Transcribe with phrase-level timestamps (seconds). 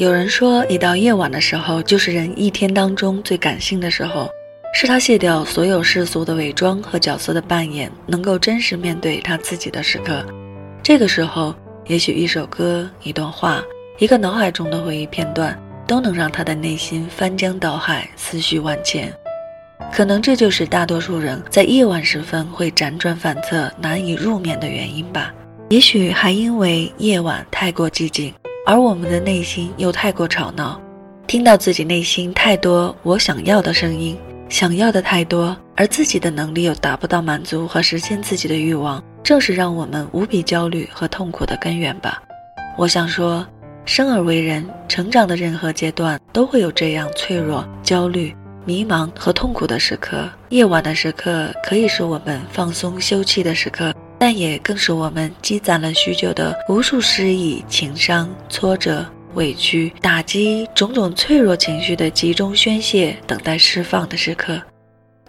[0.00, 4.30] 有人说，一到夜晚的时候，就是人一天当中最感性的时候，
[4.72, 10.24] 是他卸掉所有世俗的伪装和角色的扮演，能够真实面对他自己的时刻。
[10.82, 11.54] 这个时候，
[11.86, 13.62] 也许一首歌、一段话、
[13.98, 15.54] 一个脑海中的回忆片段，
[15.86, 19.12] 都能让他的内心翻江倒海，思绪万千。
[19.92, 25.30] 可能这就是大多数人在夜晚时分会辗转反侧、难以入眠的原因吧。
[25.68, 28.32] 也许还因为夜晚太过寂静。
[28.66, 30.80] 而我们的内心又太过吵闹，
[31.26, 34.16] 听到自己内心太多我想要的声音，
[34.48, 42.22] 想要的太多，而自己的能力又达不到满足和实现自己的欲望，正是让我们无比焦虑和痛苦的根源吧。
[42.76, 43.44] 我想说，
[43.86, 48.34] 生而为人，成长的任何阶段都会有这样脆弱、焦虑、
[48.66, 50.28] 迷茫和痛苦的时刻。
[50.50, 53.92] 夜晚的时刻可以是我们放松休憩的时刻。
[54.20, 64.60] 但也更是我们积攒了许久的无数失意、情伤、挫折、委屈、打击，种种脆弱情绪的集中宣泄，等待释放的时刻。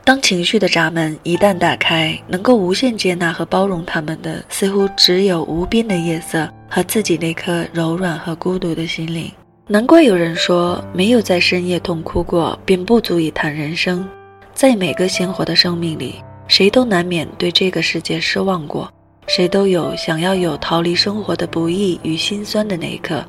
[0.04, 9.32] 当情绪的闸门一旦打开，能够无限接纳和包容他们的，似乎只有无边的夜色和自己那颗柔软和孤独的心灵。
[9.68, 14.06] 难怪有人说，没有在深夜痛哭过，便不足以谈人生。
[14.54, 16.16] 在每个鲜活的生命里。
[16.52, 18.92] 谁都难免对这个世界失望过，
[19.26, 23.24] 谁都有想要有逃离生活的不易与心酸的那一刻，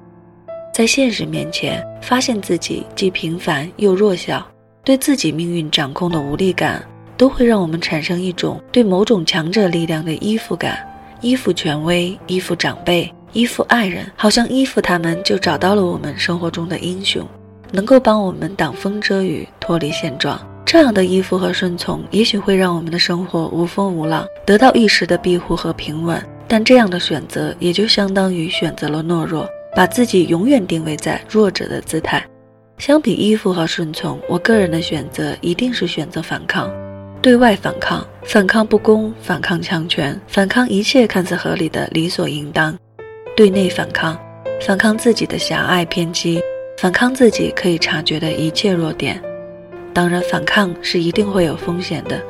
[0.74, 4.44] 在现实面前，发现自己既平凡又弱小，
[4.82, 6.84] 对自己命运掌控的无力感，
[7.16, 10.84] 都会让我们产生一种对某种强者力量的依附感，
[11.20, 17.24] 依附权威，依附长辈，依附爱人，好像依附他们就找到了我们生活中的英雄，
[17.70, 20.44] 能够帮我们挡风遮雨，脱离现状。
[20.64, 26.22] 这样的依附和顺从，也许会让我们的生活无风无浪，得到一时的庇护和平稳。
[26.48, 32.24] 但这样的选择，也就相当于选择了懦弱，把自己永远定位在弱者的姿态。
[32.78, 36.70] 相比依附和顺从，我个人的选择一定是选择反抗，
[37.20, 42.74] 对外反抗，反抗不公，反抗强权，反抗一切看似合理的理所应当；
[43.36, 44.18] 对内反抗，
[44.60, 46.40] 反抗自己的狭隘偏激，
[46.78, 49.22] 反抗自己可以察觉的一切弱点。
[49.94, 52.20] 当然，反抗是一定会有风险的。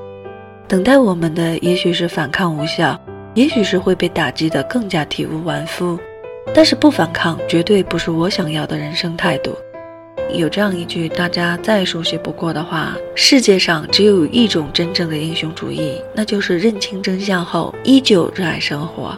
[0.66, 2.98] 等待我们的，也许是反抗无效，
[3.34, 5.98] 也许是会被打击得更加体无完肤。
[6.54, 9.54] 但是不反抗，绝对不是我想要的人生态度。
[10.32, 19.16] 有这样一句大家再熟悉不过的话：世界上只有一种真正的英雄主义，那就是认清真相后依旧热爱生活。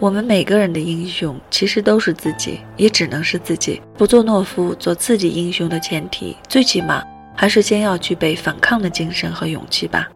[0.00, 3.82] 我们每个人的英雄，其实都是自己，也只能是自己。
[3.96, 7.02] 不做懦夫，做自己英雄的前提，最起码。
[7.40, 10.08] 还是先要具备反抗的精神和勇气吧。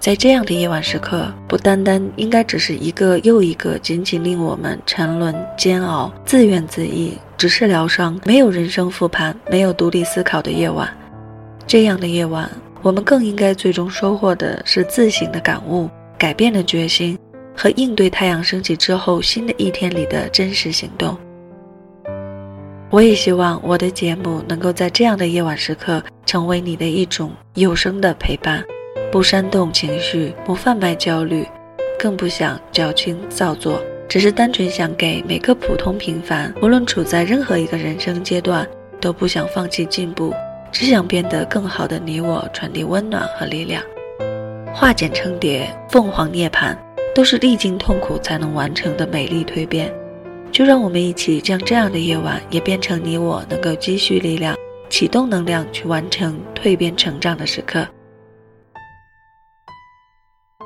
[0.00, 10.92] 在这样的夜晚时刻，不单单应该只是一个又一个仅仅令我们沉沦、煎熬、自怨自艾、只是疗伤、没有人生复盘、没有独立思考的夜晚。
[11.68, 12.50] 这样的夜晚，
[12.82, 15.88] 我们更应该最终收获的是自省的感悟、
[16.18, 17.16] 改变的决心
[17.56, 21.16] 和应对太阳升起之后新的一天里的真实行动。
[22.88, 28.64] 我也希望我的节目能够在这样的夜晚时刻，成为你的一种有声的陪伴，
[29.10, 31.44] 不煽动情绪，不贩卖焦虑，
[31.98, 38.66] 更不想矫情造作，只是单纯想给每个普通平凡，无论处在任何一个人生阶段，
[39.00, 40.32] 都不想放弃进步，
[40.70, 43.82] 只想变得更好的你我传递温暖和力量，
[44.72, 46.76] 化茧成蝶，凤凰涅槃，
[47.12, 49.92] 都是历经痛苦才能完成的美丽蜕变。
[50.56, 54.56] 就让我们一起将这样的夜晚也变成你我能够积蓄力量、
[54.88, 57.86] 启动能量去完成蜕变成长的时刻。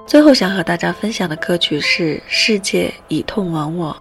[0.06, 3.92] 最后想和大家分享的歌曲是《世界以痛吻我》。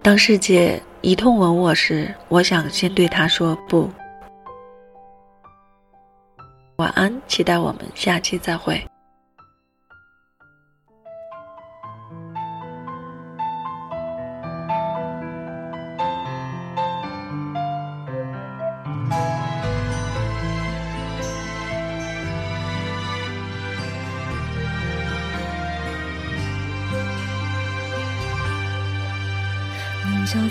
[0.00, 3.90] 当世界以痛吻我时，我想先对他说不。
[6.76, 8.80] 晚安，期待我们下期再会。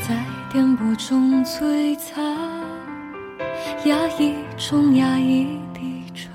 [0.08, 0.16] 在
[0.50, 2.24] 颠簸中璀璨，
[3.84, 6.32] 压抑中压抑地喘。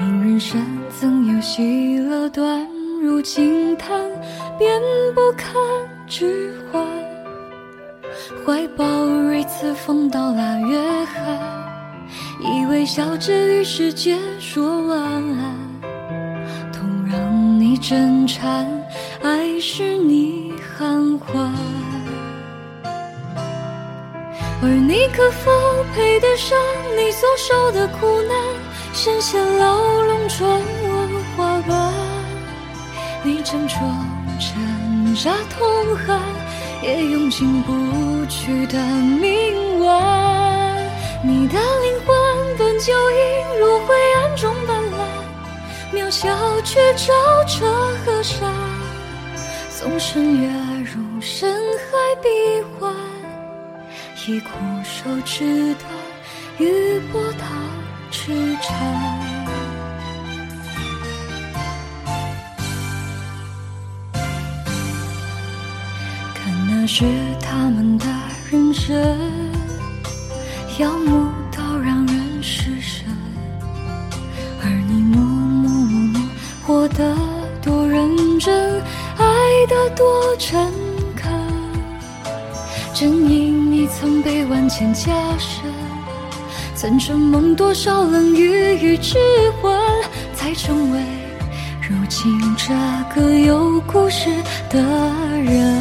[0.00, 2.66] 因人生怎有喜乐短
[3.02, 4.10] 如惊叹，
[4.58, 4.80] 便
[5.14, 5.52] 不堪
[6.06, 6.82] 置换。
[8.46, 11.38] 怀抱锐刺风刀腊月寒，
[12.40, 15.54] 以为笑着与世界说晚安。
[16.72, 18.66] 痛让你震颤，
[19.22, 21.52] 爱使你含欢。
[24.66, 26.58] 而你可否配得上
[26.96, 28.34] 你所受的苦难？
[28.94, 31.92] 身陷牢笼，中问花瓣。
[33.22, 33.78] 你挣脱
[34.40, 36.18] 挣扎痛喊，
[36.80, 39.92] 也用尽不去的铭文。
[41.22, 44.82] 你的灵魂本就映入灰暗中斑
[45.92, 46.26] 斓，渺小
[46.62, 47.12] 却照
[47.46, 47.66] 彻
[48.06, 48.50] 河山。
[49.68, 50.48] 纵身跃
[50.84, 52.28] 入深海彼
[52.80, 53.13] 岸。
[54.26, 54.50] 以枯
[54.82, 55.90] 手指断，
[56.58, 57.46] 与波涛
[58.10, 58.32] 痴
[58.62, 58.74] 缠。
[66.34, 67.04] 看那是
[67.42, 68.06] 他们的
[68.50, 69.18] 认真，
[70.78, 73.04] 耀目到让人失神。
[74.62, 76.22] 而你默默默默
[76.62, 77.14] 活得
[77.60, 78.80] 多认真，
[79.18, 79.24] 爱
[79.68, 80.72] 得多诚
[81.14, 81.30] 恳。
[82.94, 83.53] 正因
[84.00, 85.72] 曾被万千加深，
[86.74, 89.16] 曾承蒙多少冷雨与质
[89.62, 89.80] 问，
[90.34, 91.00] 才成为
[91.80, 92.74] 如今这
[93.14, 94.28] 个有故事
[94.68, 94.78] 的
[95.42, 95.80] 人。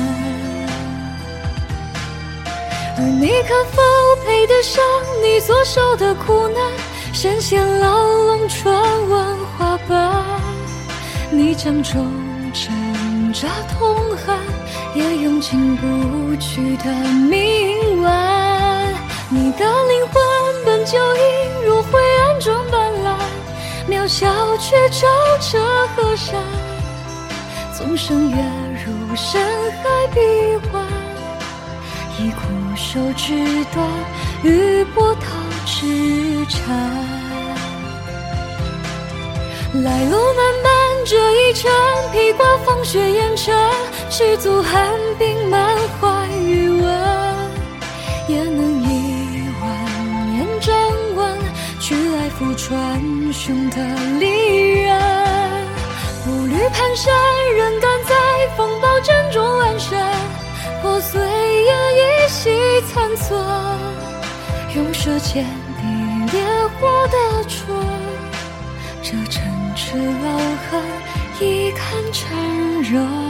[2.96, 3.82] 而你可否
[4.26, 4.82] 配得上
[5.24, 6.64] 你所受的苦难？
[7.14, 8.74] 身陷牢笼，传
[9.10, 10.24] 闻花瓣，
[11.32, 12.06] 你将中
[12.54, 12.93] 挣
[13.34, 14.38] 这痛恨。
[14.96, 18.96] 也用尽不去的铭文。
[19.30, 20.22] 你的灵魂
[20.64, 23.18] 本就映入灰暗中斑斓，
[23.90, 24.28] 渺小
[24.58, 25.08] 却照
[25.42, 25.60] 彻
[25.96, 26.40] 河山。
[27.76, 28.38] 纵身跃
[28.86, 29.42] 入深
[29.82, 30.20] 海闭
[30.68, 30.86] 环，
[32.20, 32.42] 以枯
[32.76, 33.34] 手指
[33.74, 33.84] 断，
[34.44, 35.22] 与波涛
[35.66, 36.62] 痴缠。
[39.82, 40.73] 来路漫漫
[41.06, 41.18] 这
[41.50, 41.70] 一程，
[42.14, 43.54] 披挂风雪烟尘，
[44.10, 44.90] 赤足寒
[45.20, 46.82] 冰满怀余温，
[48.30, 50.74] 也能一万年征
[51.16, 51.38] 问，
[51.82, 53.02] 去来复传
[53.34, 53.78] 雄的
[54.18, 54.98] 利刃。
[56.26, 57.12] 步履蹒跚，
[57.58, 58.16] 仍敢在
[58.56, 60.00] 风暴阵中安身，
[60.82, 62.50] 破碎也依稀
[62.94, 63.38] 残存，
[64.74, 65.46] 用舌尖
[65.78, 66.42] 抵烈
[66.80, 68.03] 火的唇。
[69.94, 70.38] 这老
[70.72, 70.82] 恨，
[71.40, 73.23] 已堪称热